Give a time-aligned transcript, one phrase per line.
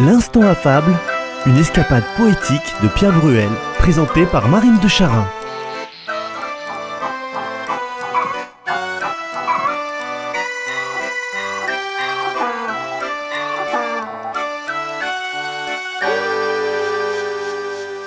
[0.00, 0.92] L'instant affable,
[1.46, 3.48] une escapade poétique de Pierre Bruel,
[3.78, 5.24] présentée par Marine de Charin.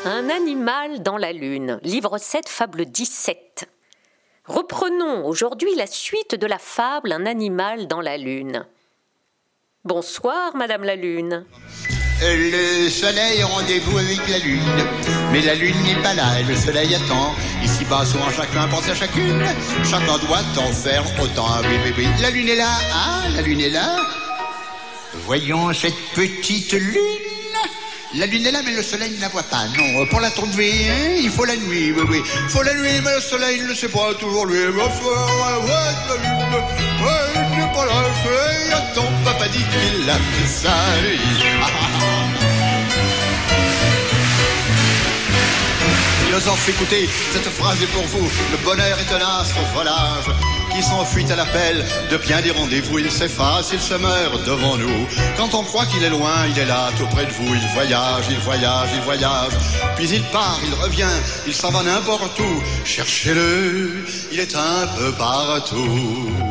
[0.03, 3.69] Un animal dans la lune, livre 7, fable 17.
[4.43, 8.65] Reprenons aujourd'hui la suite de la fable Un animal dans la lune.
[9.87, 11.45] Bonsoir, Madame la Lune.
[12.21, 14.85] Le soleil a rendez-vous avec la lune,
[15.31, 17.33] mais la lune n'est pas là et le soleil attend.
[17.63, 19.41] Ici-bas, souvent chacun pense à chacune,
[19.89, 21.47] chacun doit en faire autant.
[21.61, 23.95] Oui, oui, la lune est là, ah, la lune est là.
[25.25, 26.97] Voyons cette petite lune.
[28.15, 29.67] La lune est là, mais le soleil ne la voit pas.
[29.77, 32.21] Non, pour la trouver, hein, il faut la nuit, oui.
[32.43, 34.65] Il faut la nuit, mais le soleil ne sait pas toujours lui.
[34.65, 34.89] Ouais,
[36.09, 36.37] la lune.
[46.25, 48.29] Philosophe, écoutez, cette phrase est pour vous.
[48.51, 50.35] Le bonheur est un astre volage
[50.71, 52.99] qui s'enfuit à l'appel de bien des rendez-vous.
[52.99, 55.07] Il s'efface, il se meurt devant nous.
[55.35, 57.55] Quand on croit qu'il est loin, il est là, tout près de vous.
[57.55, 59.53] Il voyage, il voyage, il voyage.
[59.95, 62.63] Puis il part, il revient, il s'en va n'importe où.
[62.85, 66.46] Cherchez-le, il est un peu partout.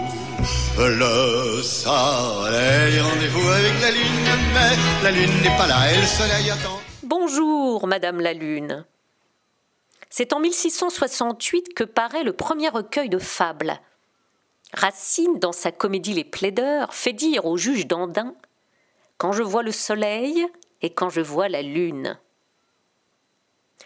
[0.78, 6.50] Le soleil, rendez-vous avec la lune, mais la lune n'est pas là et le soleil
[6.50, 6.78] attend.
[7.02, 8.84] Bonjour, Madame la Lune.
[10.10, 13.80] C'est en 1668 que paraît le premier recueil de fables.
[14.74, 18.34] Racine, dans sa comédie Les Plaideurs, fait dire au juge d'Andin
[19.16, 20.46] Quand je vois le soleil
[20.82, 22.18] et quand je vois la lune.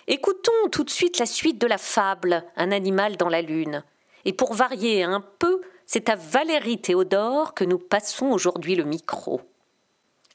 [0.09, 3.85] Écoutons tout de suite la suite de la fable Un animal dans la lune.
[4.25, 5.61] Et pour varier un peu,
[5.93, 9.41] c'est à Valérie Théodore que nous passons aujourd'hui le micro.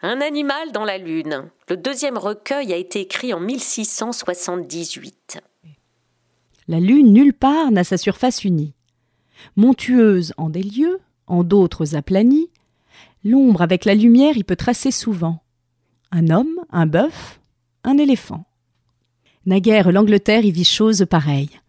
[0.02, 1.46] Un animal dans la lune.
[1.70, 5.40] Le deuxième recueil a été écrit en 1678.
[6.68, 8.74] La Lune nulle part n'a sa surface unie.
[9.56, 12.50] Montueuse en des lieux, en d'autres aplanie,
[13.24, 15.42] l'ombre avec la lumière y peut tracer souvent.
[16.12, 17.40] Un homme, un bœuf,
[17.86, 18.44] un éléphant.
[19.46, 21.62] Naguère l'Angleterre y vit chose pareille.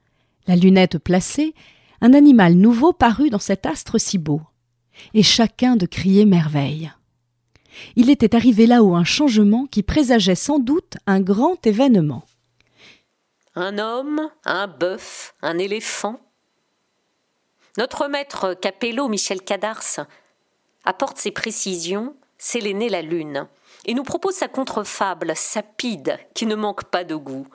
[0.49, 1.55] La lunette placée,
[2.01, 4.41] un animal nouveau parut dans cet astre si beau,
[5.15, 6.93] et chacun de crier merveille.
[7.95, 12.25] Il était arrivé là-haut un changement qui présageait sans doute un grand événement.
[13.55, 16.21] Un homme, un bœuf, un éléphant.
[17.79, 20.07] Notre maître Capello, Michel Cadars,
[20.85, 23.49] apporte ses précisions, Séléné la lune,
[23.87, 27.47] et nous propose sa contrefable, sapide, qui ne manque pas de goût.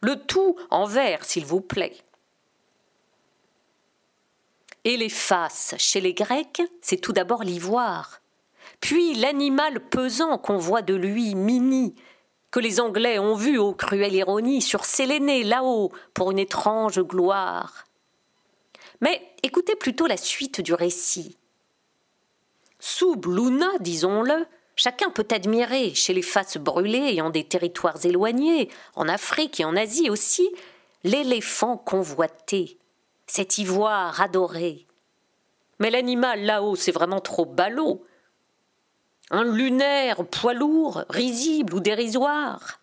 [0.00, 1.94] Le tout en vers, s'il vous plaît.
[4.84, 8.20] Et les faces, chez les Grecs, c'est tout d'abord l'ivoire,
[8.80, 11.94] puis l'animal pesant qu'on voit de lui, Mini,
[12.50, 17.86] que les Anglais ont vu aux cruelle ironie sur Séléné là-haut pour une étrange gloire.
[19.00, 21.36] Mais écoutez plutôt la suite du récit.
[22.78, 24.46] Sous Luna, disons-le,
[24.76, 29.64] chacun peut admirer, chez les faces brûlées et en des territoires éloignés, en Afrique et
[29.64, 30.48] en Asie aussi,
[31.02, 32.78] l'éléphant convoité,
[33.26, 34.86] cet ivoire adoré.
[35.78, 38.04] Mais l'animal là-haut, c'est vraiment trop ballot.
[39.30, 42.80] Un lunaire poids lourd, risible ou dérisoire,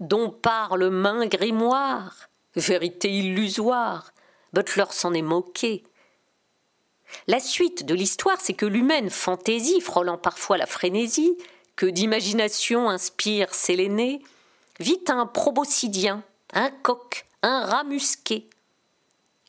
[0.00, 4.12] dont parle main grimoire, vérité illusoire,
[4.52, 5.84] Butler s'en est moqué.
[7.26, 11.36] La suite de l'histoire, c'est que l'humaine fantaisie, frôlant parfois la frénésie,
[11.76, 14.22] que d'imagination inspire Séléné,
[14.80, 16.22] vit un proboscidien,
[16.52, 18.48] un coq, un rat musqué.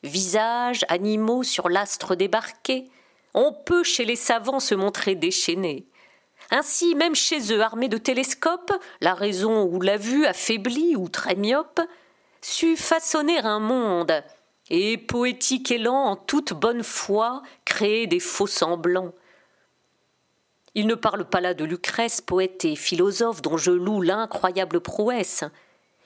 [0.06, 2.90] Visages, animaux sur l'astre débarqué,
[3.34, 5.86] on peut chez les savants se montrer déchaînés.
[6.50, 11.34] Ainsi, même chez eux, armés de télescopes, la raison ou la vue affaiblie ou très
[11.34, 11.80] myope,
[12.40, 14.22] sut façonner un monde,
[14.70, 19.12] et poétique lent, en toute bonne foi, créer des faux semblants.
[20.74, 25.44] Il ne parle pas là de Lucrèce, poète et philosophe dont je loue l'incroyable prouesse.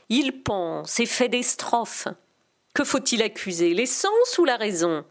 [0.08, 2.08] Il pense et fait des strophes.
[2.74, 5.04] Que faut-il accuser, les sens ou la raison?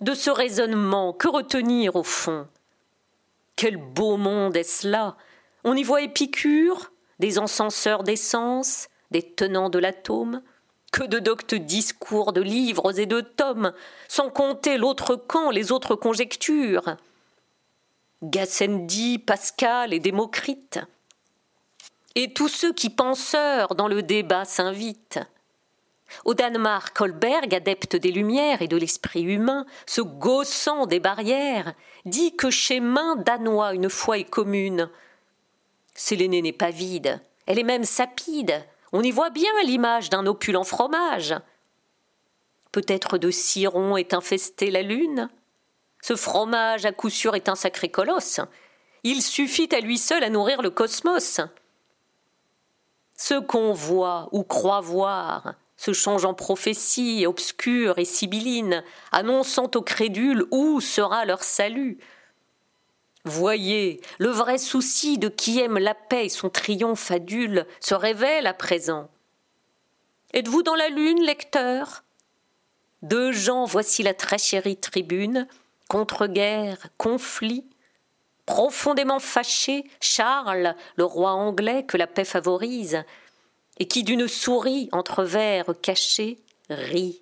[0.00, 2.48] De ce raisonnement, que retenir au fond?
[3.54, 5.16] Quel beau monde est-ce là?
[5.64, 10.42] On y voit Épicure, des encenseurs d'essence, des tenants de l'atome,
[10.92, 13.72] que de doctes discours, de livres et de tomes,
[14.08, 16.96] sans compter l'autre camp, les autres conjectures?
[18.22, 20.80] Gassendi, Pascal et Démocrite?
[22.14, 25.20] Et tous ceux qui penseurs dans le débat s'invitent.
[26.24, 31.74] Au Danemark, Holberg, adepte des Lumières et de l'esprit humain, se gaussant des barrières,
[32.04, 34.88] dit que chez main danois une foi est commune,
[35.96, 38.64] Sélénée n'est pas vide, elle est même sapide.
[38.92, 41.34] On y voit bien l'image d'un opulent fromage.
[42.70, 45.30] Peut-être de ciron est infestée la lune.
[46.02, 48.40] Ce fromage, à coup sûr, est un sacré colosse.
[49.02, 51.40] Il suffit à lui seul à nourrir le cosmos.
[53.16, 55.54] Ce qu'on voit ou croit voir
[55.92, 61.98] change en prophétie obscure et sibylline, annonçant aux crédules où sera leur salut.
[63.24, 68.46] Voyez, le vrai souci de qui aime la paix et son triomphe adule se révèle
[68.46, 69.10] à présent.
[70.32, 72.04] Êtes-vous dans la lune, lecteur?
[73.02, 75.48] Deux gens, voici la très chérie tribune,
[75.88, 77.64] contre-guerre, conflit.
[78.46, 83.02] Profondément fâché, Charles, le roi anglais que la paix favorise,
[83.78, 86.38] et qui d'une souris entre vers cachés
[86.70, 87.20] rit.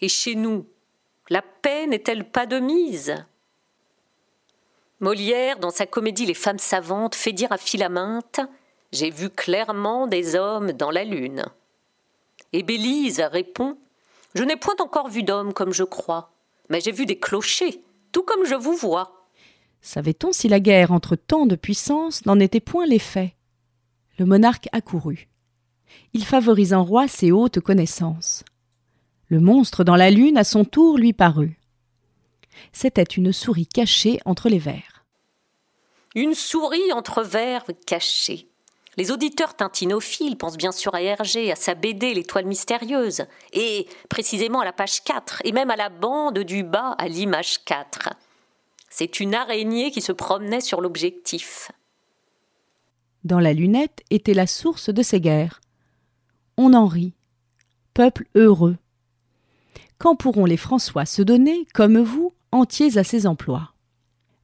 [0.00, 0.66] Et chez nous,
[1.28, 3.14] la paix n'est-elle pas de mise?
[5.00, 8.40] Molière, dans sa comédie Les femmes savantes, fait dire à Philaminte
[8.92, 11.44] J'ai vu clairement des hommes dans la lune.
[12.52, 13.78] Et Bélise répond
[14.34, 16.32] Je n'ai point encore vu d'hommes comme je crois,
[16.68, 17.80] mais j'ai vu des clochers,
[18.12, 19.26] tout comme je vous vois.
[19.82, 23.34] Savait-on si la guerre entre tant de puissances n'en était point l'effet?
[24.18, 25.28] Le monarque accourut.
[26.12, 28.44] Il favorise en roi ses hautes connaissances.
[29.28, 31.58] Le monstre dans la lune à son tour lui parut.
[32.72, 35.04] C'était une souris cachée entre les vers.
[36.14, 38.48] Une souris entre vers cachée.
[38.96, 44.60] Les auditeurs tintinophiles pensent bien sûr à Hergé, à sa BD L'étoile mystérieuse, et précisément
[44.60, 48.10] à la page 4, et même à la bande du bas à l'image 4.
[48.90, 51.70] C'est une araignée qui se promenait sur l'objectif.
[53.24, 55.60] Dans la lunette était la source de ces guerres.
[56.56, 57.14] On en rit.
[57.92, 58.76] Peuple heureux.
[59.98, 63.74] Quand pourront les François se donner, comme vous, entiers à ses emplois?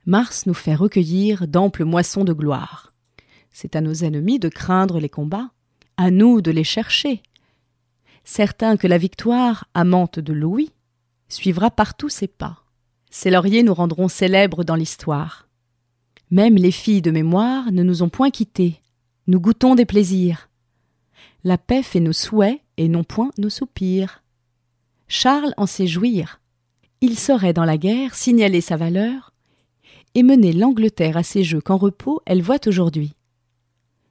[0.05, 2.93] Mars nous fait recueillir d'amples moissons de gloire.
[3.50, 5.50] C'est à nos ennemis de craindre les combats,
[5.96, 7.22] à nous de les chercher.
[8.25, 10.70] Certain que la victoire, amante de Louis,
[11.29, 12.64] suivra partout ses pas.
[13.11, 15.45] Ces lauriers nous rendront célèbres dans l'histoire.
[16.31, 18.81] Même les filles de mémoire ne nous ont point quittés.
[19.26, 20.49] Nous goûtons des plaisirs.
[21.44, 24.23] La paix fait nos souhaits et non point nos soupirs.
[25.08, 26.40] Charles en sait jouir
[27.00, 29.32] il saurait dans la guerre signaler sa valeur
[30.14, 33.12] et mener l'Angleterre à ces jeux qu'en repos elle voit aujourd'hui.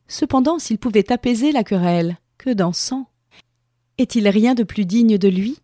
[0.07, 3.05] Cependant, s'il pouvait apaiser la querelle, que d'encens
[3.97, 5.57] Est-il rien de plus digne de lui?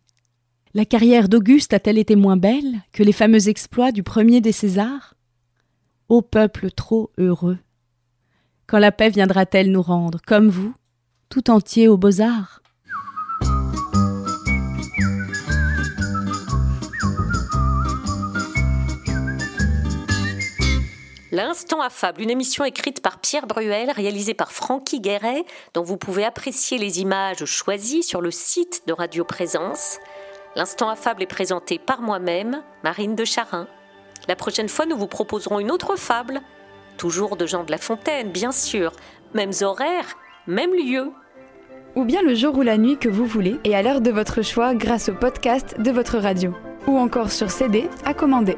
[0.73, 5.13] La carrière d'Auguste a-t-elle été moins belle que les fameux exploits du premier des Césars?
[6.11, 7.57] Ô peuple trop heureux
[8.67, 10.73] Quand la paix viendra-t-elle nous rendre, comme vous,
[11.29, 12.61] tout entier aux beaux-arts?
[21.31, 26.25] L'Instant affable, une émission écrite par Pierre Bruel, réalisée par Francky Guéret, dont vous pouvez
[26.25, 29.97] apprécier les images choisies sur le site de Radio Présence.
[30.57, 33.69] L'Instant affable est présenté par moi-même, Marine de Charin.
[34.27, 36.41] La prochaine fois, nous vous proposerons une autre fable,
[36.97, 38.91] toujours de Jean de La Fontaine, bien sûr,
[39.33, 41.11] mêmes horaires, même lieu.
[41.95, 44.41] Ou bien le jour ou la nuit que vous voulez, et à l'heure de votre
[44.41, 46.53] choix grâce au podcast de votre radio.
[46.87, 48.57] Ou encore sur CD à commander.